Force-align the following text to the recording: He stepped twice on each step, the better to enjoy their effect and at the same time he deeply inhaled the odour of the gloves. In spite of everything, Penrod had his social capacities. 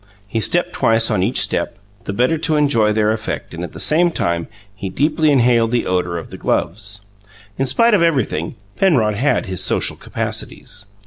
He 0.27 0.39
stepped 0.39 0.73
twice 0.73 1.11
on 1.11 1.21
each 1.21 1.39
step, 1.39 1.77
the 2.05 2.11
better 2.11 2.39
to 2.39 2.55
enjoy 2.55 2.91
their 2.91 3.11
effect 3.11 3.53
and 3.53 3.63
at 3.63 3.73
the 3.73 3.79
same 3.79 4.09
time 4.09 4.47
he 4.73 4.89
deeply 4.89 5.29
inhaled 5.29 5.69
the 5.69 5.85
odour 5.85 6.17
of 6.17 6.31
the 6.31 6.37
gloves. 6.39 7.01
In 7.59 7.67
spite 7.67 7.93
of 7.93 8.01
everything, 8.01 8.55
Penrod 8.77 9.13
had 9.13 9.45
his 9.45 9.63
social 9.63 9.95
capacities. 9.95 10.87